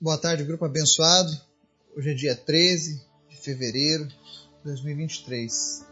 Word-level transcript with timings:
Boa 0.00 0.16
tarde, 0.16 0.44
grupo 0.44 0.64
abençoado. 0.64 1.28
Hoje 1.96 2.12
é 2.12 2.14
dia 2.14 2.36
13 2.36 3.02
de 3.28 3.36
fevereiro 3.36 4.06
de 4.06 4.14
2023. 4.62 5.84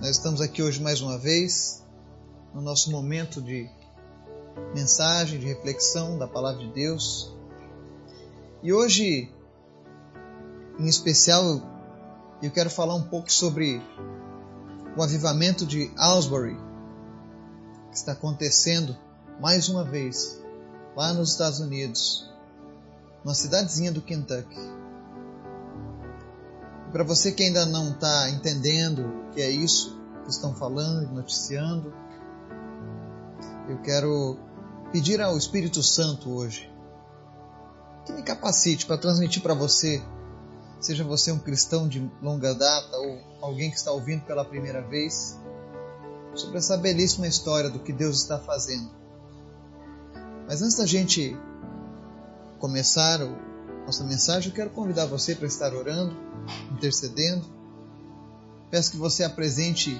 Nós 0.00 0.12
estamos 0.12 0.40
aqui 0.40 0.62
hoje 0.62 0.80
mais 0.80 1.02
uma 1.02 1.18
vez 1.18 1.84
no 2.54 2.62
nosso 2.62 2.90
momento 2.90 3.42
de 3.42 3.68
mensagem, 4.74 5.38
de 5.38 5.44
reflexão 5.44 6.16
da 6.16 6.26
palavra 6.26 6.66
de 6.66 6.72
Deus. 6.72 7.30
E 8.62 8.72
hoje, 8.72 9.30
em 10.78 10.86
especial, 10.86 11.60
eu 12.42 12.50
quero 12.50 12.70
falar 12.70 12.94
um 12.94 13.06
pouco 13.06 13.30
sobre 13.30 13.82
o 14.96 15.02
avivamento 15.02 15.66
de 15.66 15.92
Aylesbury, 15.94 16.56
que 17.90 17.96
está 17.98 18.12
acontecendo 18.12 18.96
mais 19.42 19.68
uma 19.68 19.84
vez 19.84 20.40
lá 20.96 21.12
nos 21.12 21.32
Estados 21.32 21.60
Unidos 21.60 22.34
numa 23.26 23.34
cidadezinha 23.34 23.90
do 23.90 24.00
Kentucky. 24.00 24.56
Para 26.92 27.02
você 27.02 27.32
que 27.32 27.42
ainda 27.42 27.66
não 27.66 27.90
está 27.90 28.30
entendendo 28.30 29.00
o 29.00 29.30
que 29.32 29.42
é 29.42 29.50
isso 29.50 30.00
que 30.22 30.30
estão 30.30 30.54
falando, 30.54 31.12
noticiando, 31.12 31.92
eu 33.68 33.78
quero 33.78 34.38
pedir 34.92 35.20
ao 35.20 35.36
Espírito 35.36 35.82
Santo 35.82 36.30
hoje 36.30 36.72
que 38.04 38.12
me 38.12 38.22
capacite 38.22 38.86
para 38.86 38.96
transmitir 38.96 39.42
para 39.42 39.54
você, 39.54 40.00
seja 40.78 41.02
você 41.02 41.32
um 41.32 41.40
cristão 41.40 41.88
de 41.88 42.08
longa 42.22 42.54
data 42.54 42.96
ou 42.96 43.18
alguém 43.42 43.72
que 43.72 43.76
está 43.76 43.90
ouvindo 43.90 44.24
pela 44.24 44.44
primeira 44.44 44.82
vez, 44.82 45.36
sobre 46.32 46.58
essa 46.58 46.76
belíssima 46.76 47.26
história 47.26 47.68
do 47.70 47.80
que 47.80 47.92
Deus 47.92 48.18
está 48.18 48.38
fazendo. 48.38 48.88
Mas 50.46 50.62
antes 50.62 50.76
da 50.76 50.86
gente 50.86 51.36
começar 52.66 53.20
nossa 53.84 54.02
mensagem, 54.02 54.48
eu 54.48 54.54
quero 54.54 54.70
convidar 54.70 55.06
você 55.06 55.36
para 55.36 55.46
estar 55.46 55.72
orando, 55.72 56.16
intercedendo. 56.72 57.44
Peço 58.68 58.90
que 58.90 58.96
você 58.96 59.22
apresente, 59.22 59.96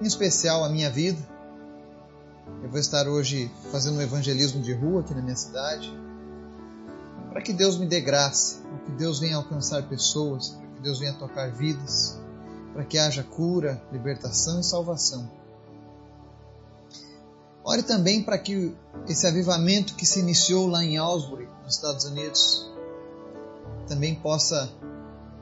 em 0.00 0.06
especial, 0.06 0.62
a 0.62 0.68
minha 0.68 0.88
vida. 0.88 1.18
Eu 2.62 2.70
vou 2.70 2.78
estar 2.78 3.08
hoje 3.08 3.50
fazendo 3.72 3.96
um 3.96 4.00
evangelismo 4.00 4.62
de 4.62 4.72
rua 4.72 5.00
aqui 5.00 5.12
na 5.12 5.20
minha 5.20 5.34
cidade, 5.34 5.92
para 7.30 7.42
que 7.42 7.52
Deus 7.52 7.76
me 7.76 7.86
dê 7.86 8.00
graça, 8.00 8.60
para 8.62 8.78
que 8.84 8.92
Deus 8.92 9.18
venha 9.18 9.34
alcançar 9.34 9.82
pessoas, 9.88 10.50
para 10.50 10.68
que 10.76 10.80
Deus 10.80 11.00
venha 11.00 11.14
tocar 11.14 11.50
vidas, 11.50 12.20
para 12.72 12.84
que 12.84 12.96
haja 12.96 13.24
cura, 13.24 13.82
libertação 13.90 14.60
e 14.60 14.62
salvação. 14.62 15.28
Ore 17.64 17.82
também 17.82 18.22
para 18.22 18.38
que 18.38 18.72
esse 19.08 19.26
avivamento 19.26 19.96
que 19.96 20.06
se 20.06 20.20
iniciou 20.20 20.68
lá 20.68 20.84
em 20.84 20.98
Aylesbury, 20.98 21.43
nos 21.64 21.76
Estados 21.76 22.04
Unidos, 22.04 22.70
também 23.88 24.14
possa 24.14 24.70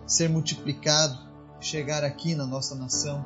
ser 0.06 0.28
multiplicado, 0.28 1.18
chegar 1.60 2.04
aqui 2.04 2.34
na 2.34 2.46
nossa 2.46 2.74
nação 2.74 3.24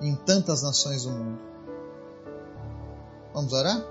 em 0.00 0.14
tantas 0.14 0.62
nações 0.62 1.04
do 1.04 1.10
mundo. 1.10 1.38
Vamos 3.32 3.52
orar? 3.52 3.82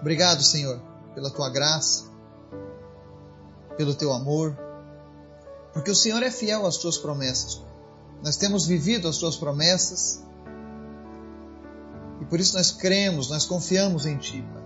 Obrigado, 0.00 0.42
Senhor, 0.42 0.80
pela 1.14 1.30
tua 1.30 1.48
graça, 1.48 2.04
pelo 3.76 3.94
teu 3.94 4.12
amor, 4.12 4.58
porque 5.72 5.90
o 5.90 5.96
Senhor 5.96 6.22
é 6.22 6.30
fiel 6.30 6.66
às 6.66 6.76
tuas 6.76 6.98
promessas. 6.98 7.62
Nós 8.22 8.36
temos 8.36 8.66
vivido 8.66 9.08
as 9.08 9.18
tuas 9.18 9.36
promessas 9.36 10.22
e 12.20 12.24
por 12.26 12.38
isso 12.38 12.56
nós 12.56 12.70
cremos, 12.70 13.30
nós 13.30 13.46
confiamos 13.46 14.04
em 14.04 14.18
Ti, 14.18 14.42
Pai. 14.42 14.60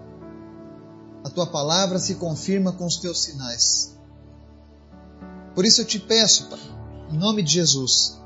Tua 1.34 1.46
palavra 1.46 1.98
se 1.98 2.14
confirma 2.14 2.72
com 2.72 2.86
os 2.86 2.96
Teus 2.96 3.22
sinais. 3.22 3.98
Por 5.54 5.64
isso 5.64 5.80
eu 5.80 5.84
te 5.84 5.98
peço, 5.98 6.48
Pai, 6.48 6.60
em 7.10 7.18
nome 7.18 7.42
de 7.42 7.52
Jesus, 7.52 8.20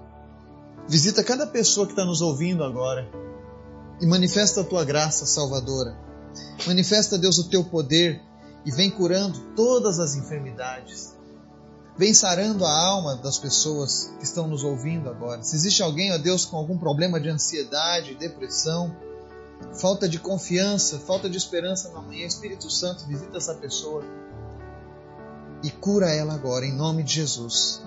visita 0.87 1.25
cada 1.25 1.47
pessoa 1.47 1.87
que 1.87 1.93
está 1.93 2.05
nos 2.05 2.21
ouvindo 2.21 2.63
agora 2.63 3.09
e 4.01 4.07
manifesta 4.07 4.61
a 4.61 4.65
Tua 4.65 4.85
graça 4.85 5.25
salvadora. 5.27 5.97
Manifesta, 6.67 7.19
Deus, 7.19 7.39
o 7.39 7.49
Teu 7.49 7.65
poder 7.65 8.21
e 8.65 8.71
vem 8.71 8.91
curando 8.91 9.39
todas 9.57 9.99
as 9.99 10.15
enfermidades. 10.15 11.17
Vem 11.97 12.13
sarando 12.13 12.65
a 12.65 12.71
alma 12.71 13.17
das 13.17 13.39
pessoas 13.39 14.13
que 14.19 14.25
estão 14.25 14.47
nos 14.47 14.63
ouvindo 14.63 15.09
agora. 15.09 15.43
Se 15.43 15.57
existe 15.57 15.83
alguém, 15.83 16.13
ó 16.13 16.19
Deus, 16.19 16.45
com 16.45 16.57
algum 16.57 16.79
problema 16.79 17.19
de 17.19 17.29
ansiedade, 17.29 18.15
depressão, 18.15 18.95
falta 19.75 20.09
de 20.09 20.19
confiança, 20.19 20.99
falta 20.99 21.29
de 21.29 21.37
esperança 21.37 21.89
no 21.91 21.99
amanhã, 21.99 22.27
Espírito 22.27 22.71
Santo 22.71 23.07
visita 23.07 23.37
essa 23.37 23.55
pessoa 23.55 24.03
e 25.63 25.71
cura 25.71 26.11
ela 26.11 26.35
agora, 26.35 26.65
em 26.65 26.73
nome 26.73 27.03
de 27.03 27.15
Jesus. 27.15 27.83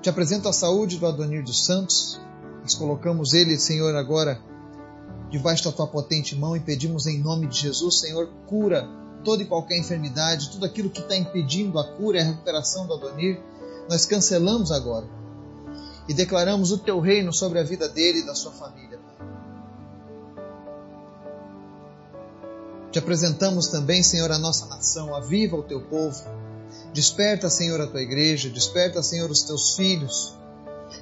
Te 0.00 0.08
apresento 0.08 0.48
a 0.48 0.52
saúde 0.52 0.98
do 0.98 1.06
Adonir 1.06 1.42
dos 1.42 1.64
Santos. 1.64 2.20
Nós 2.62 2.74
colocamos 2.74 3.32
ele, 3.32 3.58
Senhor, 3.58 3.94
agora 3.96 4.40
debaixo 5.30 5.64
da 5.64 5.72
tua 5.72 5.86
potente 5.86 6.36
mão 6.36 6.56
e 6.56 6.60
pedimos 6.60 7.06
em 7.06 7.18
nome 7.18 7.48
de 7.48 7.58
Jesus, 7.58 8.00
Senhor, 8.00 8.28
cura 8.46 8.88
toda 9.24 9.42
e 9.42 9.46
qualquer 9.46 9.78
enfermidade, 9.78 10.50
tudo 10.50 10.66
aquilo 10.66 10.90
que 10.90 11.00
está 11.00 11.16
impedindo 11.16 11.78
a 11.78 11.84
cura 11.96 12.18
e 12.18 12.20
a 12.20 12.24
recuperação 12.24 12.86
do 12.86 12.94
Adonir. 12.94 13.40
Nós 13.88 14.06
cancelamos 14.06 14.70
agora 14.70 15.06
e 16.08 16.14
declaramos 16.14 16.70
o 16.70 16.78
teu 16.78 17.00
reino 17.00 17.32
sobre 17.32 17.58
a 17.58 17.62
vida 17.62 17.88
dele 17.88 18.20
e 18.20 18.26
da 18.26 18.34
sua 18.34 18.52
família. 18.52 18.93
Te 22.94 23.00
apresentamos 23.00 23.66
também, 23.66 24.04
Senhor, 24.04 24.30
a 24.30 24.38
nossa 24.38 24.66
nação, 24.66 25.16
aviva 25.16 25.56
o 25.56 25.64
teu 25.64 25.80
povo. 25.80 26.22
Desperta, 26.92 27.50
Senhor, 27.50 27.80
a 27.80 27.88
tua 27.88 28.00
igreja, 28.00 28.48
desperta, 28.48 29.02
Senhor, 29.02 29.28
os 29.28 29.42
teus 29.42 29.74
filhos, 29.74 30.38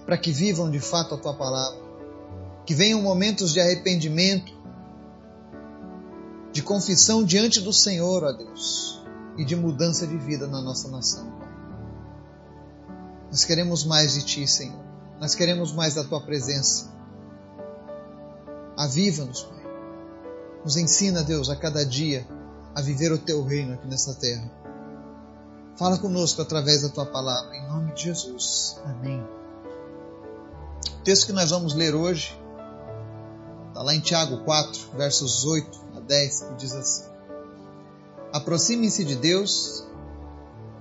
para 0.07 0.17
que 0.17 0.33
vivam 0.33 0.71
de 0.71 0.81
fato 0.81 1.15
a 1.15 1.19
tua 1.19 1.35
palavra. 1.35 1.79
Que 2.65 2.75
venham 2.75 3.03
momentos 3.03 3.53
de 3.53 3.61
arrependimento, 3.61 4.55
de 6.51 6.63
confissão 6.63 7.23
diante 7.23 7.61
do 7.61 7.75
Senhor, 7.75 8.25
ó 8.25 8.33
Deus, 8.33 9.05
e 9.37 9.45
de 9.45 9.55
mudança 9.55 10.07
de 10.07 10.17
vida 10.17 10.47
na 10.47 10.63
nossa 10.63 10.89
nação, 10.89 11.31
Pai. 11.33 11.49
Nós 13.31 13.45
queremos 13.45 13.85
mais 13.85 14.15
de 14.15 14.23
Ti, 14.25 14.49
Senhor. 14.49 14.83
Nós 15.21 15.35
queremos 15.35 15.75
mais 15.75 15.93
da 15.93 16.05
Tua 16.05 16.23
presença. 16.23 16.91
Aviva-nos, 18.79 19.43
Pai. 19.43 19.62
Nos 20.65 20.77
ensina, 20.77 21.23
Deus, 21.23 21.51
a 21.51 21.57
cada 21.57 21.85
dia 21.85 22.27
a 22.75 22.81
viver 22.81 23.13
o 23.13 23.19
teu 23.19 23.43
reino 23.45 23.75
aqui 23.75 23.87
nessa 23.87 24.15
terra. 24.15 24.51
Fala 25.77 25.99
conosco 25.99 26.41
através 26.41 26.83
da 26.83 26.89
tua 26.89 27.07
palavra, 27.07 27.57
em 27.57 27.67
nome 27.67 27.93
de 27.95 28.05
Jesus. 28.05 28.81
Amém. 28.85 29.21
O 31.01 31.03
texto 31.03 31.27
que 31.27 31.33
nós 31.33 31.51
vamos 31.51 31.75
ler 31.75 31.95
hoje 31.95 32.39
está 33.69 33.83
lá 33.83 33.95
em 33.95 34.01
Tiago 34.01 34.45
4, 34.45 34.81
versos 34.97 35.45
8 35.45 35.81
a 35.97 36.01
10, 36.01 36.41
que 36.43 36.55
diz 36.55 36.73
assim: 36.73 37.05
Aproximem-se 38.33 39.05
de 39.05 39.17
Deus 39.17 39.85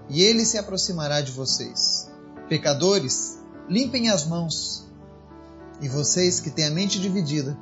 e 0.10 0.22
ele 0.22 0.46
se 0.46 0.58
aproximará 0.58 1.22
de 1.22 1.32
vocês. 1.32 2.10
Pecadores, 2.48 3.40
limpem 3.68 4.10
as 4.10 4.26
mãos. 4.26 4.86
E 5.82 5.90
vocês 5.90 6.40
que 6.40 6.52
têm 6.52 6.68
a 6.68 6.70
mente 6.70 7.00
dividida, 7.00 7.58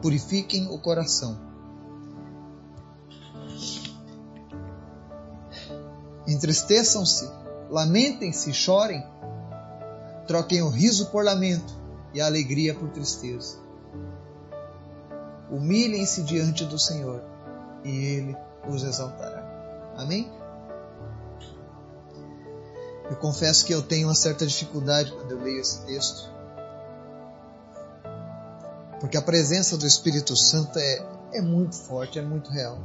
purifiquem 0.00 0.68
o 0.68 0.78
coração. 0.78 1.38
Entristeçam-se, 6.26 7.30
lamentem-se, 7.70 8.52
chorem, 8.52 9.04
troquem 10.26 10.62
o 10.62 10.68
riso 10.68 11.06
por 11.06 11.24
lamento 11.24 11.74
e 12.12 12.20
a 12.20 12.26
alegria 12.26 12.74
por 12.74 12.90
tristeza. 12.90 13.58
Humilhem-se 15.50 16.22
diante 16.22 16.64
do 16.66 16.78
Senhor 16.78 17.22
e 17.82 17.88
Ele 17.88 18.36
os 18.68 18.82
exaltará. 18.82 19.94
Amém? 19.96 20.30
Eu 23.10 23.16
confesso 23.16 23.64
que 23.64 23.72
eu 23.72 23.80
tenho 23.80 24.08
uma 24.08 24.14
certa 24.14 24.46
dificuldade 24.46 25.10
quando 25.12 25.32
eu 25.32 25.40
leio 25.40 25.60
esse 25.60 25.84
texto 25.86 26.37
porque 29.00 29.16
a 29.16 29.22
presença 29.22 29.76
do 29.76 29.86
Espírito 29.86 30.36
Santo 30.36 30.78
é, 30.78 31.06
é 31.32 31.40
muito 31.40 31.76
forte, 31.76 32.18
é 32.18 32.22
muito 32.22 32.50
real. 32.50 32.78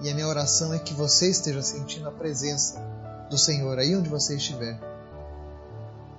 E 0.00 0.10
a 0.10 0.14
minha 0.14 0.28
oração 0.28 0.72
é 0.72 0.78
que 0.78 0.94
você 0.94 1.30
esteja 1.30 1.62
sentindo 1.62 2.08
a 2.08 2.12
presença 2.12 2.80
do 3.30 3.38
Senhor 3.38 3.78
aí 3.78 3.96
onde 3.96 4.08
você 4.08 4.36
estiver, 4.36 4.78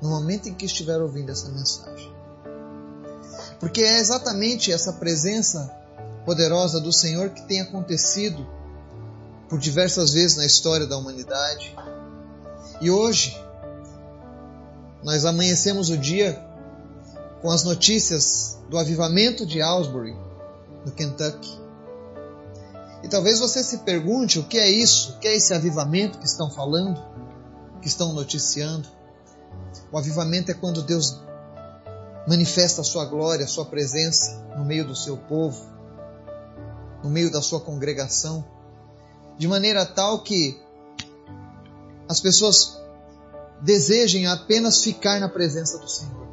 no 0.02 0.10
momento 0.10 0.50
em 0.50 0.54
que 0.54 0.66
estiver 0.66 1.00
ouvindo 1.00 1.32
essa 1.32 1.50
mensagem. 1.50 2.14
Porque 3.60 3.82
é 3.82 4.00
exatamente 4.00 4.72
essa 4.72 4.94
presença 4.94 5.74
poderosa 6.26 6.80
do 6.80 6.92
Senhor 6.92 7.30
que 7.30 7.42
tem 7.44 7.62
acontecido 7.62 8.48
por 9.50 9.60
diversas 9.60 10.14
vezes 10.14 10.38
na 10.38 10.46
história 10.46 10.86
da 10.86 10.98
humanidade. 10.98 11.76
E 12.82 12.92
hoje, 12.92 13.38
nós 15.04 15.26
amanhecemos 15.26 15.90
o 15.90 15.98
dia 15.98 16.49
com 17.42 17.50
as 17.50 17.64
notícias 17.64 18.60
do 18.70 18.78
avivamento 18.78 19.46
de 19.46 19.62
Aylesbury, 19.62 20.16
no 20.86 20.92
Kentucky. 20.92 21.60
E 23.04 23.08
E 23.10 23.10
talvez 23.10 23.40
você 23.40 23.64
se 23.64 23.80
pergunte 23.80 24.38
o 24.38 24.44
que 24.44 24.60
é 24.60 24.70
isso, 24.70 25.14
o 25.14 25.20
que 25.20 25.28
é 25.28 25.36
esse 25.36 25.54
avivamento 25.54 26.20
que 26.20 26.26
estão 26.26 26.50
falando, 26.52 27.02
que 27.82 27.88
estão 27.88 28.14
noticiando. 28.14 28.88
O 29.92 29.98
avivamento 29.98 30.52
é 30.52 30.54
quando 30.54 30.84
Deus 30.84 31.20
manifesta 32.28 32.82
a 32.82 32.84
sua 32.84 33.06
glória, 33.06 33.46
a 33.46 33.48
sua 33.48 33.66
presença 33.66 34.46
no 34.56 34.64
meio 34.64 34.86
do 34.86 34.96
seu 34.96 35.18
povo, 35.18 35.60
no 37.04 37.10
meio 37.10 37.32
da 37.32 37.42
sua 37.42 37.60
congregação, 37.60 38.46
de 39.40 39.48
maneira 39.48 39.86
tal 39.86 40.22
que 40.22 40.62
as 42.08 42.20
pessoas 42.20 42.80
desejem 43.62 44.28
apenas 44.28 44.84
ficar 44.84 45.20
na 45.20 45.30
presença 45.30 45.80
do 45.80 45.90
Senhor. 45.90 46.29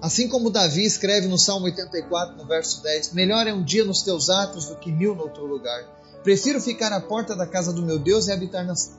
Assim 0.00 0.28
como 0.28 0.50
Davi 0.50 0.84
escreve 0.84 1.28
no 1.28 1.38
Salmo 1.38 1.66
84, 1.66 2.36
no 2.36 2.46
verso 2.46 2.82
10: 2.82 3.12
Melhor 3.12 3.46
é 3.46 3.52
um 3.52 3.62
dia 3.62 3.84
nos 3.84 4.02
teus 4.02 4.30
atos 4.30 4.66
do 4.66 4.76
que 4.76 4.90
mil 4.90 5.14
no 5.14 5.22
outro 5.22 5.44
lugar. 5.44 5.84
Prefiro 6.22 6.60
ficar 6.60 6.92
à 6.92 7.00
porta 7.00 7.36
da 7.36 7.46
casa 7.46 7.72
do 7.72 7.82
meu 7.82 7.98
Deus 7.98 8.26
e 8.26 8.32
habitar 8.32 8.64
nas, 8.64 8.92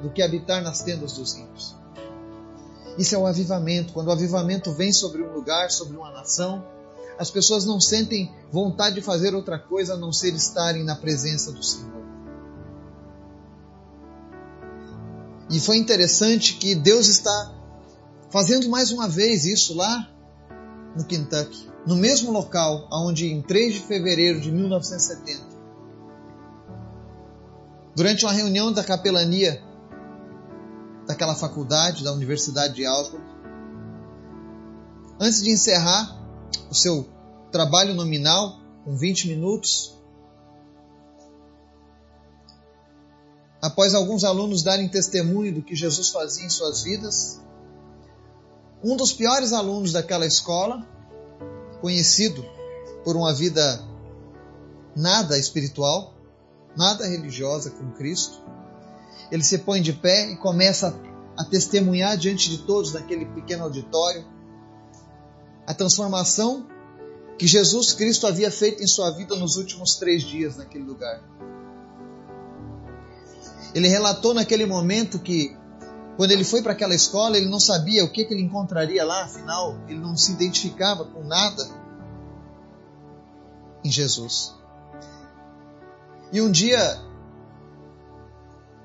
do 0.00 0.10
que 0.10 0.22
habitar 0.22 0.62
nas 0.62 0.82
tendas 0.82 1.12
dos 1.14 1.34
ímpios. 1.34 1.74
Isso 2.96 3.14
é 3.14 3.18
o 3.18 3.26
avivamento. 3.26 3.92
Quando 3.92 4.08
o 4.08 4.12
avivamento 4.12 4.72
vem 4.72 4.92
sobre 4.92 5.22
um 5.22 5.32
lugar, 5.32 5.70
sobre 5.70 5.96
uma 5.96 6.10
nação, 6.10 6.64
as 7.18 7.30
pessoas 7.30 7.64
não 7.64 7.80
sentem 7.80 8.32
vontade 8.50 8.96
de 8.96 9.02
fazer 9.02 9.34
outra 9.34 9.58
coisa 9.58 9.94
a 9.94 9.96
não 9.96 10.12
ser 10.12 10.34
estarem 10.34 10.84
na 10.84 10.94
presença 10.94 11.50
do 11.50 11.62
Senhor. 11.62 12.04
E 15.50 15.60
foi 15.60 15.76
interessante 15.76 16.54
que 16.54 16.74
Deus 16.74 17.08
está 17.08 17.52
fazendo 18.30 18.68
mais 18.68 18.90
uma 18.90 19.08
vez 19.08 19.44
isso 19.44 19.74
lá 19.74 20.13
no 20.96 21.04
Kentucky, 21.04 21.68
no 21.86 21.96
mesmo 21.96 22.32
local 22.32 22.88
onde 22.92 23.26
em 23.26 23.42
3 23.42 23.74
de 23.74 23.80
fevereiro 23.80 24.40
de 24.40 24.50
1970, 24.50 25.54
durante 27.94 28.24
uma 28.24 28.32
reunião 28.32 28.72
da 28.72 28.82
capelania 28.82 29.62
daquela 31.06 31.34
faculdade, 31.34 32.02
da 32.02 32.12
Universidade 32.12 32.74
de 32.74 32.86
Augsburg, 32.86 33.24
antes 35.20 35.42
de 35.42 35.50
encerrar 35.50 36.18
o 36.70 36.74
seu 36.74 37.08
trabalho 37.52 37.94
nominal, 37.94 38.58
com 38.84 38.96
20 38.96 39.28
minutos, 39.28 39.94
após 43.62 43.94
alguns 43.94 44.24
alunos 44.24 44.62
darem 44.62 44.88
testemunho 44.88 45.54
do 45.54 45.62
que 45.62 45.74
Jesus 45.74 46.10
fazia 46.10 46.44
em 46.44 46.50
suas 46.50 46.82
vidas, 46.82 47.40
um 48.84 48.96
dos 48.96 49.12
piores 49.12 49.52
alunos 49.52 49.92
daquela 49.92 50.26
escola, 50.26 50.86
conhecido 51.80 52.44
por 53.02 53.16
uma 53.16 53.32
vida 53.32 53.82
nada 54.94 55.38
espiritual, 55.38 56.14
nada 56.76 57.06
religiosa 57.06 57.70
com 57.70 57.90
Cristo, 57.92 58.42
ele 59.30 59.42
se 59.42 59.58
põe 59.58 59.80
de 59.80 59.92
pé 59.92 60.30
e 60.30 60.36
começa 60.36 60.94
a 61.36 61.44
testemunhar 61.44 62.16
diante 62.16 62.50
de 62.50 62.58
todos 62.58 62.92
naquele 62.92 63.24
pequeno 63.26 63.64
auditório 63.64 64.24
a 65.66 65.72
transformação 65.72 66.66
que 67.38 67.46
Jesus 67.46 67.92
Cristo 67.92 68.26
havia 68.26 68.50
feito 68.50 68.82
em 68.82 68.86
sua 68.86 69.10
vida 69.10 69.34
nos 69.34 69.56
últimos 69.56 69.96
três 69.96 70.22
dias 70.22 70.56
naquele 70.56 70.84
lugar. 70.84 71.22
Ele 73.74 73.88
relatou 73.88 74.34
naquele 74.34 74.66
momento 74.66 75.18
que, 75.18 75.56
quando 76.16 76.30
ele 76.30 76.44
foi 76.44 76.62
para 76.62 76.72
aquela 76.72 76.94
escola, 76.94 77.36
ele 77.36 77.48
não 77.48 77.60
sabia 77.60 78.04
o 78.04 78.10
que, 78.10 78.24
que 78.24 78.34
ele 78.34 78.42
encontraria 78.42 79.04
lá, 79.04 79.24
afinal, 79.24 79.76
ele 79.88 79.98
não 79.98 80.16
se 80.16 80.32
identificava 80.32 81.04
com 81.04 81.24
nada 81.24 81.66
em 83.84 83.90
Jesus. 83.90 84.54
E 86.32 86.40
um 86.40 86.50
dia 86.50 87.00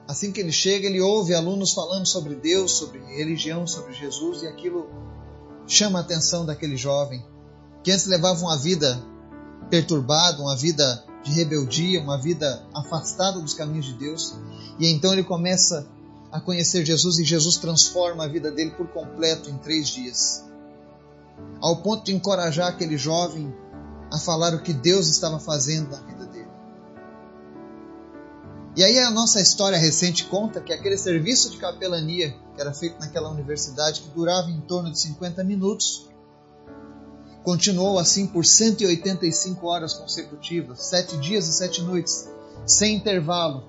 Assim 0.10 0.31
que 0.31 0.42
ele 0.42 0.52
chega, 0.52 0.88
ele 0.88 1.00
ouve 1.00 1.36
alunos 1.36 1.72
falando 1.72 2.08
sobre 2.08 2.34
Deus, 2.34 2.72
sobre 2.72 2.98
religião, 3.16 3.68
sobre 3.68 3.94
Jesus, 3.94 4.42
e 4.42 4.48
aquilo 4.48 4.90
chama 5.68 6.00
a 6.00 6.02
atenção 6.02 6.48
daquele 6.48 6.75
jovem, 6.75 7.24
que 7.84 7.92
antes 7.92 8.08
levava 8.08 8.42
uma 8.42 8.58
vida 8.58 9.00
perturbada, 9.70 10.42
uma 10.42 10.56
vida 10.56 11.06
de 11.24 11.32
rebeldia, 11.32 12.02
uma 12.02 12.20
vida 12.20 12.66
afastada 12.74 13.40
dos 13.40 13.54
caminhos 13.54 13.86
de 13.86 13.94
Deus. 13.94 14.36
E 14.80 14.88
então 14.88 15.14
ele 15.14 15.24
começa 15.24 15.88
a 15.99 15.99
conhecer 16.38 16.86
Jesus 16.86 17.18
e 17.18 17.24
Jesus 17.24 17.56
transforma 17.56 18.26
a 18.26 18.28
vida 18.28 18.52
dele 18.52 18.72
por 18.72 18.88
completo 18.90 19.50
em 19.50 19.58
três 19.58 19.88
dias. 19.88 20.44
Ao 21.62 21.78
ponto 21.78 22.04
de 22.04 22.14
encorajar 22.14 22.68
aquele 22.68 22.98
jovem 22.98 23.54
a 24.12 24.18
falar 24.18 24.54
o 24.54 24.62
que 24.62 24.74
Deus 24.74 25.08
estava 25.08 25.40
fazendo 25.40 25.90
na 25.92 26.02
vida 26.02 26.20
e 28.80 28.84
aí 28.86 28.98
a 29.00 29.12
nossa 29.12 29.42
história 29.42 29.78
recente 29.78 30.24
conta 30.24 30.62
que 30.62 30.72
aquele 30.72 30.98
serviço 30.98 31.50
de 31.50 31.58
capelania 31.58 32.34
que 32.56 32.62
era 32.62 32.74
feito 32.74 32.98
naquela 32.98 33.30
universidade, 33.30 34.00
que 34.00 34.10
durava 34.10 34.50
em 34.50 34.62
torno 34.62 34.90
de 34.90 34.98
50 35.02 35.44
minutos, 35.44 36.08
continuou 37.44 38.00
assim 38.00 38.25
por 38.25 38.46
185 38.46 39.68
horas 39.68 39.94
consecutivas, 39.94 40.86
sete 40.86 41.18
dias 41.18 41.48
e 41.50 41.52
sete 41.52 41.82
noites, 41.82 42.30
sem 42.66 42.96
intervalo. 42.96 43.66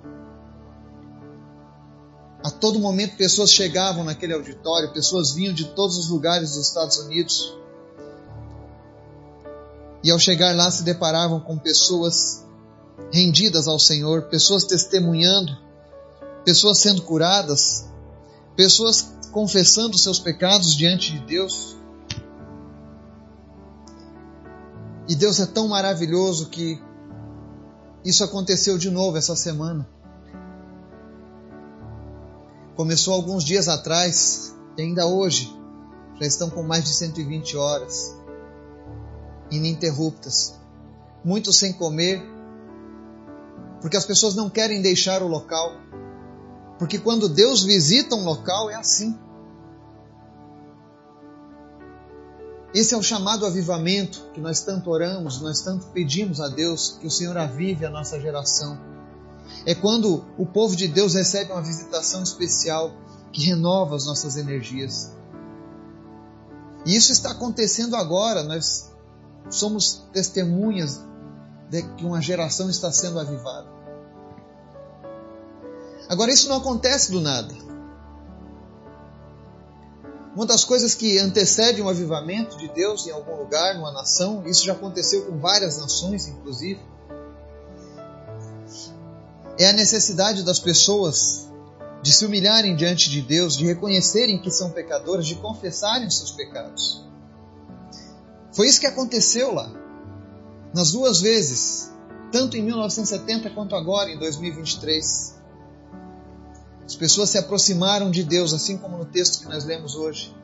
A 2.42 2.50
todo 2.50 2.78
momento 2.78 3.16
pessoas 3.16 3.52
chegavam 3.52 4.02
naquele 4.02 4.32
auditório, 4.32 4.92
pessoas 4.92 5.32
vinham 5.32 5.52
de 5.52 5.66
todos 5.66 5.98
os 5.98 6.08
lugares 6.08 6.52
dos 6.54 6.68
Estados 6.68 6.98
Unidos. 6.98 7.54
E 10.02 10.10
ao 10.10 10.18
chegar 10.18 10.56
lá 10.56 10.70
se 10.70 10.82
deparavam 10.82 11.38
com 11.40 11.58
pessoas 11.58 12.44
rendidas 13.12 13.68
ao 13.68 13.78
Senhor, 13.78 14.22
pessoas 14.22 14.64
testemunhando, 14.64 15.56
pessoas 16.44 16.78
sendo 16.78 17.02
curadas, 17.02 17.86
pessoas 18.56 19.12
confessando 19.30 19.98
seus 19.98 20.18
pecados 20.18 20.74
diante 20.74 21.12
de 21.12 21.18
Deus. 21.20 21.76
E 25.06 25.14
Deus 25.14 25.40
é 25.40 25.46
tão 25.46 25.68
maravilhoso 25.68 26.48
que 26.48 26.80
isso 28.02 28.24
aconteceu 28.24 28.78
de 28.78 28.90
novo 28.90 29.18
essa 29.18 29.36
semana. 29.36 29.86
Começou 32.80 33.12
alguns 33.12 33.44
dias 33.44 33.68
atrás 33.68 34.56
e 34.74 34.80
ainda 34.80 35.06
hoje 35.06 35.54
já 36.18 36.26
estão 36.26 36.48
com 36.48 36.62
mais 36.62 36.82
de 36.82 36.94
120 36.94 37.54
horas 37.54 38.16
ininterruptas. 39.50 40.58
Muitos 41.22 41.58
sem 41.58 41.74
comer, 41.74 42.22
porque 43.82 43.98
as 43.98 44.06
pessoas 44.06 44.34
não 44.34 44.48
querem 44.48 44.80
deixar 44.80 45.22
o 45.22 45.28
local. 45.28 45.74
Porque 46.78 46.98
quando 46.98 47.28
Deus 47.28 47.64
visita 47.64 48.14
um 48.14 48.24
local 48.24 48.70
é 48.70 48.76
assim. 48.76 49.14
Esse 52.72 52.94
é 52.94 52.96
o 52.96 53.02
chamado 53.02 53.44
avivamento 53.44 54.30
que 54.32 54.40
nós 54.40 54.62
tanto 54.62 54.88
oramos, 54.88 55.38
nós 55.42 55.60
tanto 55.60 55.88
pedimos 55.88 56.40
a 56.40 56.48
Deus 56.48 56.96
que 56.98 57.06
o 57.06 57.10
Senhor 57.10 57.36
avive 57.36 57.84
a 57.84 57.90
nossa 57.90 58.18
geração. 58.18 58.89
É 59.66 59.74
quando 59.74 60.24
o 60.38 60.46
povo 60.46 60.74
de 60.74 60.88
Deus 60.88 61.14
recebe 61.14 61.52
uma 61.52 61.62
visitação 61.62 62.22
especial 62.22 62.92
que 63.32 63.44
renova 63.44 63.96
as 63.96 64.06
nossas 64.06 64.36
energias. 64.36 65.12
E 66.84 66.96
isso 66.96 67.12
está 67.12 67.32
acontecendo 67.32 67.94
agora, 67.94 68.42
nós 68.42 68.90
somos 69.50 70.02
testemunhas 70.12 71.00
de 71.68 71.82
que 71.82 72.04
uma 72.04 72.20
geração 72.20 72.70
está 72.70 72.90
sendo 72.90 73.18
avivada. 73.18 73.68
Agora, 76.08 76.32
isso 76.32 76.48
não 76.48 76.56
acontece 76.56 77.12
do 77.12 77.20
nada. 77.20 77.54
Uma 80.34 80.46
das 80.46 80.64
coisas 80.64 80.94
que 80.94 81.18
antecede 81.18 81.82
um 81.82 81.88
avivamento 81.88 82.56
de 82.56 82.68
Deus 82.68 83.06
em 83.06 83.10
algum 83.10 83.36
lugar, 83.36 83.74
numa 83.74 83.92
nação, 83.92 84.44
isso 84.46 84.64
já 84.64 84.72
aconteceu 84.72 85.26
com 85.26 85.38
várias 85.38 85.78
nações, 85.78 86.26
inclusive, 86.26 86.80
é 89.60 89.68
a 89.68 89.72
necessidade 89.74 90.42
das 90.42 90.58
pessoas 90.58 91.46
de 92.02 92.10
se 92.14 92.24
humilharem 92.24 92.74
diante 92.74 93.10
de 93.10 93.20
Deus, 93.20 93.58
de 93.58 93.66
reconhecerem 93.66 94.40
que 94.40 94.50
são 94.50 94.70
pecadoras, 94.70 95.26
de 95.26 95.34
confessarem 95.34 96.08
os 96.08 96.16
seus 96.16 96.30
pecados. 96.30 97.04
Foi 98.52 98.66
isso 98.66 98.80
que 98.80 98.86
aconteceu 98.86 99.52
lá 99.52 99.70
nas 100.72 100.92
duas 100.92 101.20
vezes, 101.20 101.90
tanto 102.32 102.56
em 102.56 102.62
1970 102.62 103.50
quanto 103.50 103.76
agora 103.76 104.10
em 104.10 104.18
2023. 104.18 105.34
As 106.86 106.96
pessoas 106.96 107.28
se 107.28 107.36
aproximaram 107.36 108.10
de 108.10 108.24
Deus, 108.24 108.54
assim 108.54 108.78
como 108.78 108.96
no 108.96 109.04
texto 109.04 109.42
que 109.42 109.48
nós 109.52 109.66
lemos 109.66 109.94
hoje. 109.94 110.34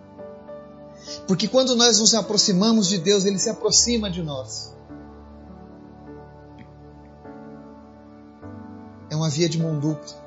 Porque 1.27 1.49
quando 1.49 1.75
nós 1.75 1.99
nos 2.01 2.15
aproximamos 2.15 2.87
de 2.87 2.99
Deus, 2.99 3.25
Ele 3.25 3.39
se 3.39 3.49
aproxima 3.49 4.11
de 4.11 4.23
nós. 4.23 4.76
Uma 9.27 9.31
via 9.31 9.49
de 9.49 9.59
mão 9.59 9.79
dupla. 9.79 10.25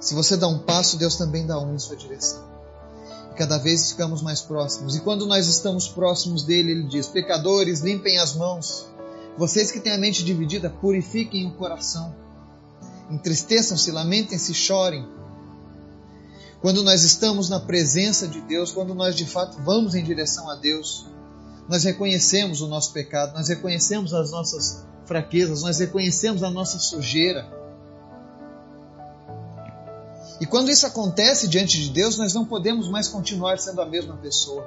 Se 0.00 0.14
você 0.14 0.36
dá 0.36 0.46
um 0.46 0.60
passo, 0.60 0.96
Deus 0.96 1.16
também 1.16 1.44
dá 1.44 1.58
um 1.58 1.74
em 1.74 1.78
sua 1.78 1.96
direção 1.96 2.48
cada 3.38 3.56
vez 3.56 3.92
ficamos 3.92 4.20
mais 4.20 4.40
próximos. 4.40 4.96
E 4.96 5.00
quando 5.00 5.24
nós 5.24 5.46
estamos 5.46 5.86
próximos 5.86 6.42
dele, 6.42 6.72
ele 6.72 6.88
diz: 6.88 7.06
Pecadores, 7.06 7.80
limpem 7.80 8.18
as 8.18 8.34
mãos, 8.34 8.84
Vocês 9.38 9.70
que 9.70 9.78
têm 9.78 9.92
a 9.92 9.98
mente 9.98 10.24
dividida, 10.24 10.68
purifiquem 10.68 11.46
o 11.46 11.54
coração. 11.54 12.12
Entristeçam-se, 13.08 13.92
lamentem-se, 13.92 14.52
chorem. 14.52 15.06
Quando 16.60 16.82
nós 16.82 17.04
estamos 17.04 17.48
na 17.48 17.60
presença 17.60 18.26
de 18.26 18.40
Deus, 18.40 18.72
quando 18.72 18.92
nós 18.92 19.14
de 19.14 19.24
fato 19.24 19.62
vamos 19.62 19.94
em 19.94 20.02
direção 20.02 20.50
a 20.50 20.56
Deus, 20.56 21.06
nós 21.68 21.84
reconhecemos 21.84 22.60
o 22.60 22.66
nosso 22.66 22.92
pecado, 22.92 23.34
nós 23.34 23.48
reconhecemos 23.48 24.12
as 24.12 24.32
nossas 24.32 24.84
fraquezas, 25.08 25.62
nós 25.62 25.78
reconhecemos 25.78 26.42
a 26.42 26.50
nossa 26.50 26.78
sujeira. 26.78 27.48
E 30.40 30.46
quando 30.46 30.70
isso 30.70 30.86
acontece 30.86 31.48
diante 31.48 31.82
de 31.82 31.90
Deus, 31.90 32.16
nós 32.16 32.32
não 32.32 32.44
podemos 32.44 32.88
mais 32.88 33.08
continuar 33.08 33.58
sendo 33.58 33.80
a 33.82 33.86
mesma 33.86 34.16
pessoa. 34.18 34.64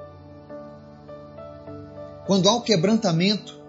Quando 2.26 2.50
há 2.50 2.54
o 2.54 2.58
um 2.58 2.62
quebrantamento, 2.62 3.62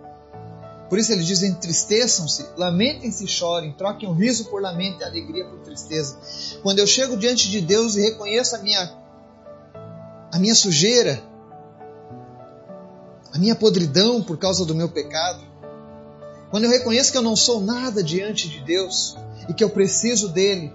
por 0.88 0.98
isso 0.98 1.12
ele 1.12 1.22
diz: 1.22 1.42
entristeçam-se, 1.42 2.48
lamentem-se 2.56 3.26
chorem, 3.28 3.72
troquem 3.72 4.08
o 4.08 4.12
riso 4.12 4.46
por 4.46 4.60
lamento 4.60 5.00
e 5.00 5.04
a 5.04 5.06
alegria 5.06 5.44
por 5.44 5.60
tristeza. 5.60 6.18
Quando 6.62 6.80
eu 6.80 6.86
chego 6.86 7.16
diante 7.16 7.50
de 7.50 7.60
Deus 7.60 7.94
e 7.94 8.00
reconheço 8.00 8.56
a 8.56 8.58
minha, 8.58 8.98
a 10.32 10.38
minha 10.38 10.54
sujeira, 10.54 11.22
a 13.32 13.38
minha 13.38 13.54
podridão 13.54 14.22
por 14.22 14.36
causa 14.36 14.66
do 14.66 14.74
meu 14.74 14.88
pecado, 14.88 15.51
quando 16.52 16.64
eu 16.64 16.70
reconheço 16.70 17.10
que 17.10 17.16
eu 17.16 17.22
não 17.22 17.34
sou 17.34 17.62
nada 17.62 18.02
diante 18.02 18.46
de 18.46 18.60
Deus 18.60 19.16
e 19.48 19.54
que 19.54 19.64
eu 19.64 19.70
preciso 19.70 20.28
dele, 20.28 20.70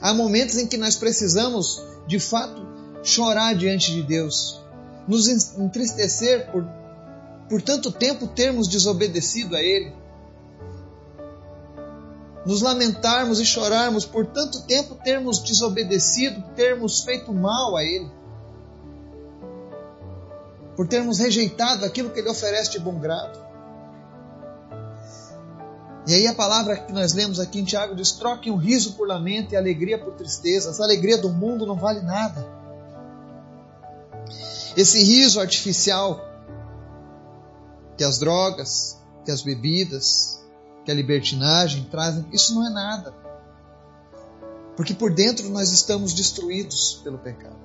há 0.00 0.14
momentos 0.14 0.56
em 0.56 0.66
que 0.66 0.78
nós 0.78 0.96
precisamos, 0.96 1.84
de 2.06 2.18
fato, 2.18 2.66
chorar 3.02 3.54
diante 3.54 3.92
de 3.92 4.02
Deus, 4.02 4.58
nos 5.06 5.28
entristecer 5.28 6.50
por, 6.50 6.66
por 7.46 7.60
tanto 7.60 7.92
tempo 7.92 8.26
termos 8.26 8.68
desobedecido 8.68 9.54
a 9.54 9.60
Ele, 9.60 9.92
nos 12.46 12.62
lamentarmos 12.62 13.38
e 13.38 13.44
chorarmos 13.44 14.06
por 14.06 14.24
tanto 14.24 14.62
tempo 14.62 14.94
termos 14.94 15.40
desobedecido, 15.40 16.42
termos 16.56 17.02
feito 17.02 17.34
mal 17.34 17.76
a 17.76 17.84
Ele 17.84 18.10
por 20.74 20.88
termos 20.88 21.18
rejeitado 21.18 21.84
aquilo 21.84 22.10
que 22.10 22.18
Ele 22.18 22.30
oferece 22.30 22.70
de 22.72 22.78
bom 22.78 22.98
grado. 22.98 23.43
E 26.06 26.14
aí 26.14 26.26
a 26.26 26.34
palavra 26.34 26.76
que 26.76 26.92
nós 26.92 27.14
lemos 27.14 27.40
aqui 27.40 27.60
em 27.60 27.64
Tiago 27.64 27.94
diz: 27.94 28.12
troquem 28.12 28.52
o 28.52 28.56
riso 28.56 28.92
por 28.92 29.08
lamento 29.08 29.52
e 29.52 29.56
a 29.56 29.58
alegria 29.58 29.98
por 29.98 30.14
tristeza. 30.14 30.70
Essa 30.70 30.82
alegria 30.82 31.16
do 31.16 31.30
mundo 31.30 31.64
não 31.64 31.76
vale 31.76 32.00
nada. 32.00 32.46
Esse 34.76 35.02
riso 35.02 35.40
artificial 35.40 36.20
que 37.96 38.04
as 38.04 38.18
drogas, 38.18 38.98
que 39.24 39.30
as 39.30 39.40
bebidas, 39.40 40.42
que 40.84 40.90
a 40.90 40.94
libertinagem 40.94 41.84
trazem, 41.90 42.26
isso 42.32 42.54
não 42.54 42.66
é 42.66 42.70
nada. 42.70 43.14
Porque 44.76 44.92
por 44.92 45.14
dentro 45.14 45.48
nós 45.50 45.70
estamos 45.70 46.12
destruídos 46.12 47.00
pelo 47.04 47.18
pecado. 47.18 47.56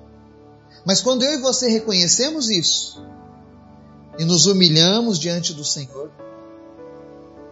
Mas 0.86 1.02
quando 1.02 1.24
eu 1.24 1.32
e 1.32 1.42
você 1.42 1.68
reconhecemos 1.68 2.48
isso 2.48 3.04
e 4.18 4.24
nos 4.24 4.46
humilhamos 4.46 5.18
diante 5.18 5.52
do 5.52 5.64
Senhor, 5.64 6.10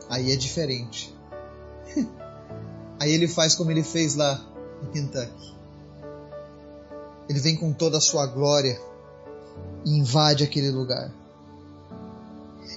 aí 0.08 0.32
é 0.32 0.36
diferente. 0.36 1.14
Aí 3.00 3.12
ele 3.12 3.28
faz 3.28 3.54
como 3.54 3.70
ele 3.70 3.82
fez 3.82 4.16
lá 4.16 4.44
em 4.82 4.86
Kentucky. 4.90 5.56
Ele 7.28 7.38
vem 7.38 7.56
com 7.56 7.72
toda 7.72 7.98
a 7.98 8.00
sua 8.00 8.26
glória 8.26 8.80
e 9.84 9.98
invade 9.98 10.42
aquele 10.42 10.70
lugar. 10.70 11.12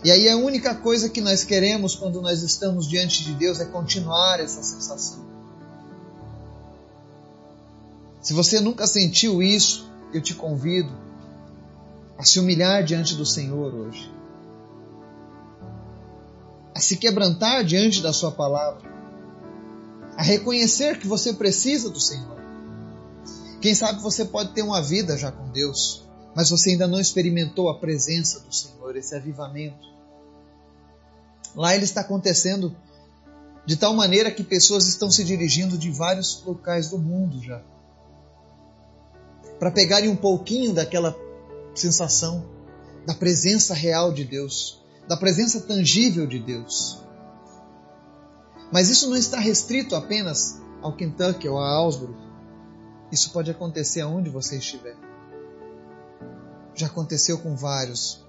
E 0.03 0.11
aí 0.11 0.29
a 0.29 0.37
única 0.37 0.75
coisa 0.75 1.09
que 1.09 1.21
nós 1.21 1.43
queremos 1.43 1.95
quando 1.95 2.21
nós 2.21 2.41
estamos 2.41 2.87
diante 2.87 3.23
de 3.23 3.33
Deus 3.33 3.59
é 3.59 3.65
continuar 3.65 4.39
essa 4.39 4.61
sensação. 4.63 5.25
Se 8.21 8.33
você 8.33 8.59
nunca 8.59 8.85
sentiu 8.85 9.41
isso, 9.41 9.89
eu 10.13 10.21
te 10.21 10.35
convido 10.35 10.91
a 12.17 12.23
se 12.23 12.39
humilhar 12.39 12.83
diante 12.83 13.15
do 13.15 13.25
Senhor 13.25 13.73
hoje, 13.73 14.11
se 16.83 16.97
quebrantar 16.97 17.63
diante 17.63 18.01
da 18.01 18.13
Sua 18.13 18.31
palavra, 18.31 18.89
a 20.17 20.23
reconhecer 20.23 20.99
que 20.99 21.07
você 21.07 21.33
precisa 21.33 21.89
do 21.89 21.99
Senhor. 21.99 22.39
Quem 23.61 23.75
sabe 23.75 24.01
você 24.01 24.25
pode 24.25 24.53
ter 24.53 24.61
uma 24.61 24.81
vida 24.81 25.17
já 25.17 25.31
com 25.31 25.49
Deus, 25.51 26.03
mas 26.35 26.49
você 26.49 26.71
ainda 26.71 26.87
não 26.87 26.99
experimentou 26.99 27.69
a 27.69 27.79
presença 27.79 28.39
do 28.39 28.53
Senhor, 28.53 28.95
esse 28.95 29.15
avivamento. 29.15 29.89
Lá 31.55 31.75
ele 31.75 31.83
está 31.83 32.01
acontecendo 32.01 32.75
de 33.65 33.75
tal 33.75 33.93
maneira 33.93 34.31
que 34.31 34.43
pessoas 34.43 34.87
estão 34.87 35.11
se 35.11 35.23
dirigindo 35.23 35.77
de 35.77 35.91
vários 35.91 36.43
locais 36.45 36.89
do 36.89 36.97
mundo 36.97 37.41
já 37.43 37.61
para 39.61 39.69
pegarem 39.69 40.09
um 40.09 40.15
pouquinho 40.15 40.73
daquela 40.73 41.15
sensação 41.75 42.43
da 43.05 43.13
presença 43.13 43.75
real 43.75 44.11
de 44.11 44.23
Deus, 44.23 44.80
da 45.07 45.17
presença 45.17 45.61
tangível 45.61 46.25
de 46.25 46.39
Deus. 46.39 47.01
Mas 48.71 48.89
isso 48.89 49.09
não 49.09 49.15
está 49.15 49.39
restrito 49.39 49.95
apenas 49.95 50.61
ao 50.81 50.95
Kentucky 50.95 51.47
ou 51.47 51.59
a 51.59 51.69
Augsburg. 51.69 52.15
Isso 53.11 53.31
pode 53.31 53.51
acontecer 53.51 54.01
aonde 54.01 54.29
você 54.29 54.57
estiver. 54.57 54.95
Já 56.73 56.87
aconteceu 56.87 57.37
com 57.37 57.55
vários. 57.55 58.25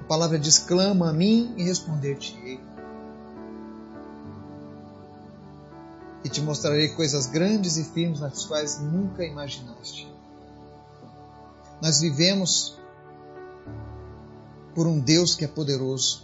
A 0.00 0.04
palavra 0.04 0.38
diz: 0.38 0.58
clama 0.58 1.10
a 1.10 1.12
mim 1.12 1.54
e 1.56 1.64
responder-te-ei. 1.64 2.60
e 6.24 6.28
te 6.28 6.40
mostrarei 6.40 6.88
coisas 6.88 7.26
grandes 7.26 7.76
e 7.76 7.84
firmes 7.84 8.18
nas 8.18 8.46
quais 8.46 8.80
nunca 8.80 9.22
imaginaste. 9.22 10.10
Nós 11.82 12.00
vivemos 12.00 12.78
por 14.74 14.86
um 14.86 14.98
Deus 14.98 15.34
que 15.34 15.44
é 15.44 15.48
poderoso 15.48 16.22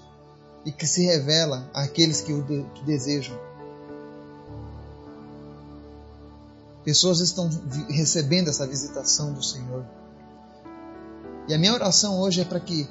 e 0.64 0.72
que 0.72 0.86
se 0.86 1.04
revela 1.04 1.70
àqueles 1.72 2.20
que 2.20 2.32
o 2.32 2.42
de 2.42 2.64
que 2.74 2.84
desejam. 2.84 3.38
Pessoas 6.84 7.20
estão 7.20 7.48
recebendo 7.88 8.48
essa 8.48 8.66
visitação 8.66 9.32
do 9.32 9.42
Senhor. 9.42 9.84
E 11.46 11.54
a 11.54 11.58
minha 11.58 11.74
oração 11.74 12.18
hoje 12.18 12.40
é 12.40 12.44
para 12.44 12.60
que 12.60 12.88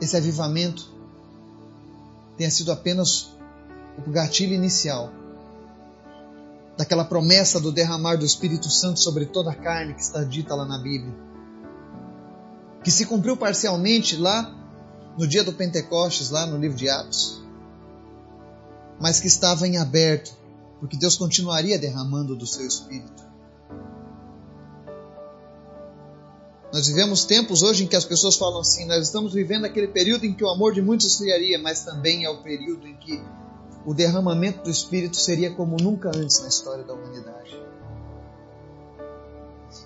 esse 0.00 0.16
avivamento 0.16 0.90
tenha 2.36 2.50
sido 2.50 2.70
apenas 2.70 3.30
o 4.06 4.10
gatilho 4.10 4.54
inicial 4.54 5.10
daquela 6.76 7.04
promessa 7.04 7.58
do 7.58 7.72
derramar 7.72 8.16
do 8.16 8.24
Espírito 8.24 8.70
Santo 8.70 9.00
sobre 9.00 9.26
toda 9.26 9.50
a 9.50 9.54
carne 9.54 9.94
que 9.94 10.00
está 10.00 10.22
dita 10.22 10.54
lá 10.54 10.64
na 10.64 10.78
Bíblia. 10.78 11.12
Que 12.84 12.90
se 12.90 13.04
cumpriu 13.04 13.36
parcialmente 13.36 14.16
lá 14.16 14.54
no 15.18 15.26
dia 15.26 15.42
do 15.42 15.52
Pentecostes, 15.52 16.30
lá 16.30 16.46
no 16.46 16.56
livro 16.56 16.76
de 16.76 16.88
Atos, 16.88 17.42
mas 19.00 19.18
que 19.18 19.26
estava 19.26 19.66
em 19.66 19.76
aberto, 19.76 20.32
porque 20.78 20.96
Deus 20.96 21.16
continuaria 21.16 21.76
derramando 21.76 22.36
do 22.36 22.46
seu 22.46 22.64
Espírito. 22.64 23.26
Nós 26.72 26.86
vivemos 26.86 27.24
tempos 27.24 27.64
hoje 27.64 27.82
em 27.82 27.88
que 27.88 27.96
as 27.96 28.04
pessoas 28.04 28.36
falam 28.36 28.60
assim: 28.60 28.84
nós 28.86 29.02
estamos 29.02 29.32
vivendo 29.32 29.64
aquele 29.64 29.88
período 29.88 30.24
em 30.24 30.32
que 30.32 30.44
o 30.44 30.48
amor 30.48 30.72
de 30.72 30.82
muitos 30.82 31.06
esfriaria, 31.06 31.58
mas 31.58 31.82
também 31.82 32.24
é 32.24 32.30
o 32.30 32.42
período 32.42 32.86
em 32.86 32.94
que 32.96 33.20
o 33.84 33.94
derramamento 33.94 34.62
do 34.62 34.70
Espírito 34.70 35.16
seria 35.16 35.52
como 35.52 35.76
nunca 35.80 36.10
antes 36.14 36.40
na 36.40 36.48
história 36.48 36.84
da 36.84 36.92
humanidade. 36.92 37.60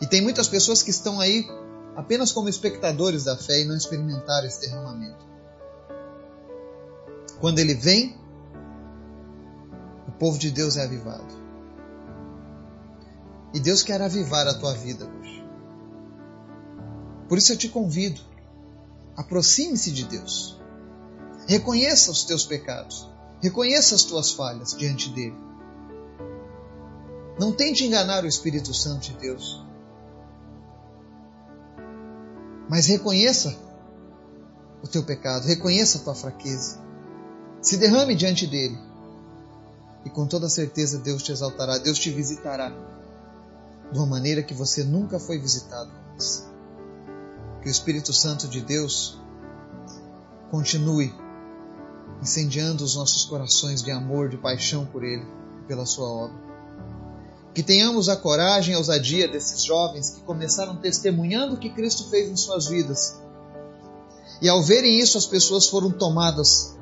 E 0.01 0.07
tem 0.07 0.21
muitas 0.21 0.49
pessoas 0.49 0.83
que 0.83 0.91
estão 0.91 1.21
aí 1.21 1.47
apenas 1.97 2.33
como 2.33 2.49
espectadores 2.49 3.25
da 3.25 3.37
fé 3.37 3.61
e 3.61 3.65
não 3.65 3.77
experimentaram 3.77 4.47
esse 4.47 4.61
derramamento. 4.61 5.27
Quando 7.41 7.59
ele 7.59 7.75
vem, 7.75 8.17
o 10.07 10.13
povo 10.13 10.39
de 10.39 10.51
Deus 10.51 10.77
é 10.77 10.85
avivado. 10.85 11.43
E 13.53 13.61
Deus 13.61 13.83
quer 13.83 14.01
avivar 14.01 14.47
a 14.47 14.55
tua 14.55 14.75
vida 14.75 15.07
hoje. 15.07 15.45
Por 17.29 17.37
isso 17.39 17.53
eu 17.53 17.57
te 17.57 17.69
convido, 17.69 18.21
aproxime-se 19.17 19.91
de 19.91 20.05
Deus. 20.05 20.61
Reconheça 21.47 22.11
os 22.11 22.25
teus 22.25 22.45
pecados. 22.45 23.11
Reconheça 23.43 23.95
as 23.95 24.05
tuas 24.05 24.31
falhas 24.31 24.77
diante 24.77 25.11
dele. 25.11 25.37
Não 27.39 27.53
tente 27.53 27.85
enganar 27.85 28.25
o 28.25 28.29
Espírito 28.29 28.73
Santo 28.73 29.11
de 29.11 29.15
Deus. 29.15 29.65
Mas 32.73 32.87
reconheça 32.87 33.55
o 34.83 34.89
teu 34.89 35.05
pecado, 35.05 35.47
reconheça 35.47 35.99
a 35.99 36.01
tua 36.01 36.15
fraqueza. 36.15 36.81
Se 37.61 37.77
derrame 37.77 38.15
diante 38.15 38.47
dele. 38.47 38.79
E 40.07 40.09
com 40.09 40.27
toda 40.27 40.49
certeza 40.49 40.99
Deus 40.99 41.23
te 41.23 41.33
exaltará, 41.33 41.77
Deus 41.77 41.99
te 41.99 42.09
visitará 42.09 42.73
de 43.93 43.99
uma 43.99 44.07
maneira 44.07 44.43
que 44.43 44.55
você 44.55 44.85
nunca 44.85 45.21
foi 45.21 45.39
visitado 45.39 45.93
antes. 46.15 46.49
Que 47.61 47.69
o 47.69 47.71
Espírito 47.71 48.11
Santo 48.11 48.49
de 48.49 48.63
Deus 48.63 49.21
continue 50.51 51.15
incendiando 52.23 52.83
os 52.85 52.97
nossos 52.97 53.27
corações 53.27 53.83
de 53.83 53.91
amor, 53.91 54.31
de 54.31 54.39
paixão 54.39 54.87
por 54.87 55.05
Ele 55.05 55.27
e 55.63 55.67
pela 55.67 55.85
Sua 55.85 56.09
obra. 56.09 56.52
Que 57.55 57.63
tenhamos 57.63 58.09
a 58.09 58.17
coragem 58.17 58.73
e 58.73 58.75
a 58.75 58.79
ousadia 58.79 59.29
desses 59.29 59.63
jovens 59.63 60.11
que 60.11 60.21
começaram 60.23 60.77
testemunhando 60.77 61.55
o 61.55 61.59
que 61.59 61.71
Cristo 61.71 62.09
fez 62.09 62.31
em 62.31 62.37
suas 62.37 62.67
vidas. 62.67 63.21
E 64.41 64.49
ao 64.49 64.63
verem 64.63 64.99
isso, 64.99 65.19
as 65.19 65.27
pessoas 65.27 65.69
foram 65.69 65.91
tomadas 65.91 66.77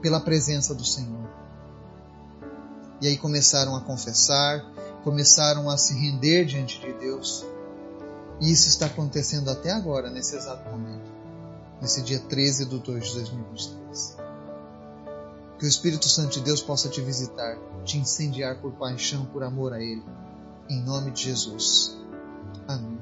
pela 0.00 0.20
presença 0.20 0.74
do 0.74 0.84
Senhor. 0.84 1.28
E 3.00 3.06
aí 3.08 3.16
começaram 3.16 3.74
a 3.74 3.80
confessar, 3.80 4.64
começaram 5.02 5.68
a 5.68 5.76
se 5.76 5.92
render 5.94 6.44
diante 6.44 6.80
de 6.80 6.92
Deus. 6.92 7.44
E 8.40 8.50
isso 8.50 8.68
está 8.68 8.86
acontecendo 8.86 9.50
até 9.50 9.72
agora, 9.72 10.08
nesse 10.08 10.36
exato 10.36 10.68
momento, 10.70 11.10
nesse 11.80 12.00
dia 12.02 12.20
13 12.20 12.66
de 12.66 12.78
2 12.78 13.04
de 13.04 13.14
2023. 13.14 14.16
Que 15.62 15.66
o 15.66 15.68
Espírito 15.68 16.08
Santo 16.08 16.32
de 16.32 16.40
Deus 16.40 16.60
possa 16.60 16.88
te 16.88 17.00
visitar, 17.00 17.56
te 17.84 17.96
incendiar 17.96 18.60
por 18.60 18.72
paixão, 18.72 19.24
por 19.26 19.44
amor 19.44 19.72
a 19.72 19.80
Ele. 19.80 20.02
Em 20.68 20.82
nome 20.82 21.12
de 21.12 21.22
Jesus. 21.22 21.96
Amém. 22.66 23.01